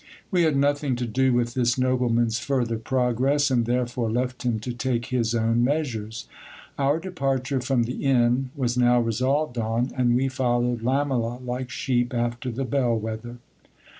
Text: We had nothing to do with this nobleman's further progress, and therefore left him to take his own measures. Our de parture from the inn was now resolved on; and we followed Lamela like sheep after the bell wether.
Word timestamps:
We 0.31 0.41
had 0.45 0.55
nothing 0.57 0.95
to 0.95 1.05
do 1.05 1.31
with 1.31 1.53
this 1.53 1.77
nobleman's 1.77 2.39
further 2.39 2.79
progress, 2.79 3.51
and 3.51 3.67
therefore 3.67 4.09
left 4.09 4.41
him 4.41 4.59
to 4.61 4.73
take 4.73 5.05
his 5.13 5.35
own 5.35 5.63
measures. 5.63 6.27
Our 6.79 6.97
de 6.99 7.11
parture 7.11 7.63
from 7.63 7.83
the 7.83 8.03
inn 8.03 8.49
was 8.55 8.75
now 8.75 8.99
resolved 8.99 9.59
on; 9.59 9.91
and 9.95 10.15
we 10.15 10.27
followed 10.27 10.81
Lamela 10.81 11.37
like 11.45 11.69
sheep 11.69 12.15
after 12.15 12.49
the 12.49 12.65
bell 12.65 12.97
wether. 12.97 13.37